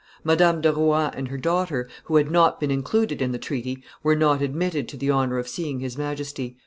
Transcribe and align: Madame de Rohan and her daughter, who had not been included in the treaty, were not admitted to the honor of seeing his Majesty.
Madame 0.23 0.61
de 0.61 0.73
Rohan 0.73 1.11
and 1.13 1.27
her 1.27 1.37
daughter, 1.37 1.87
who 2.05 2.15
had 2.15 2.31
not 2.31 2.59
been 2.59 2.71
included 2.71 3.21
in 3.21 3.33
the 3.33 3.37
treaty, 3.37 3.83
were 4.01 4.15
not 4.15 4.41
admitted 4.41 4.87
to 4.89 4.97
the 4.97 5.11
honor 5.11 5.37
of 5.37 5.47
seeing 5.47 5.79
his 5.79 5.95
Majesty. 5.95 6.57